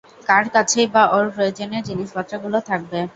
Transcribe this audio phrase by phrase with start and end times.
[0.29, 2.99] কার কাছেই বা ওর প্রয়োজনীয় জিনিসপত্রগুলো থাকবে?